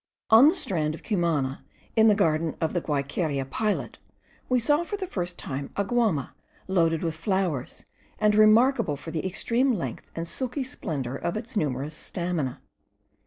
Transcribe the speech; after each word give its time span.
On 0.31 0.47
the 0.47 0.55
strand 0.55 0.95
of 0.95 1.03
Cumana, 1.03 1.63
in 1.95 2.07
the 2.07 2.15
garden 2.15 2.55
of 2.59 2.73
the 2.73 2.81
Guayqueria 2.81 3.45
pilot, 3.45 3.99
we 4.49 4.57
saw 4.59 4.83
for 4.83 4.97
the 4.97 5.05
first 5.05 5.37
time 5.37 5.69
a 5.77 5.85
guama* 5.85 6.31
loaded 6.67 7.03
with 7.03 7.15
flowers, 7.15 7.85
and 8.17 8.33
remarkable 8.33 8.95
for 8.95 9.11
the 9.11 9.23
extreme 9.23 9.73
length 9.73 10.09
and 10.15 10.27
silvery 10.27 10.63
splendour 10.63 11.13
of 11.15 11.37
its 11.37 11.55
numerous 11.55 11.93
stamina. 11.95 12.63